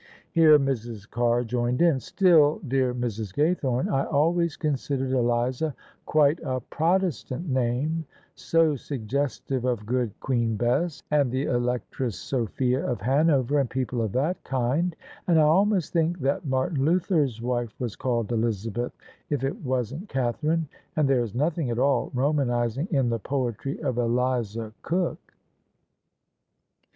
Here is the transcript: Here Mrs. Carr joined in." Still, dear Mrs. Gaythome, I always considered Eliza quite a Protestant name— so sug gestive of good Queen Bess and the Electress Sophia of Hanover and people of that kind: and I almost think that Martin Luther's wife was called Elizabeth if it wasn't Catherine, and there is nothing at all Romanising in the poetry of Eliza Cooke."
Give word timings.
Here 0.31 0.57
Mrs. 0.57 1.07
Carr 1.07 1.43
joined 1.43 1.79
in." 1.79 1.99
Still, 1.99 2.59
dear 2.67 2.91
Mrs. 2.91 3.35
Gaythome, 3.35 3.87
I 3.87 4.03
always 4.05 4.57
considered 4.57 5.11
Eliza 5.11 5.75
quite 6.07 6.39
a 6.43 6.59
Protestant 6.59 7.47
name— 7.47 8.05
so 8.33 8.75
sug 8.75 9.07
gestive 9.07 9.63
of 9.63 9.85
good 9.85 10.19
Queen 10.19 10.55
Bess 10.55 11.03
and 11.11 11.29
the 11.31 11.43
Electress 11.43 12.15
Sophia 12.17 12.83
of 12.83 12.99
Hanover 13.01 13.59
and 13.59 13.69
people 13.69 14.01
of 14.01 14.11
that 14.13 14.43
kind: 14.43 14.95
and 15.27 15.37
I 15.39 15.43
almost 15.43 15.93
think 15.93 16.17
that 16.21 16.47
Martin 16.47 16.83
Luther's 16.83 17.39
wife 17.39 17.79
was 17.79 17.95
called 17.95 18.31
Elizabeth 18.31 18.93
if 19.29 19.43
it 19.43 19.63
wasn't 19.63 20.09
Catherine, 20.09 20.67
and 20.95 21.07
there 21.07 21.21
is 21.21 21.35
nothing 21.35 21.69
at 21.69 21.77
all 21.77 22.09
Romanising 22.15 22.87
in 22.91 23.09
the 23.09 23.19
poetry 23.19 23.79
of 23.83 23.99
Eliza 23.99 24.73
Cooke." 24.81 25.35